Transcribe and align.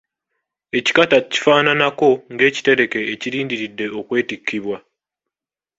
Ekikata 0.77 1.17
kifaananako 1.31 2.09
ng'ekitereke 2.33 2.99
ekirindiridde 3.13 3.85
okwetikkibwa. 3.99 4.77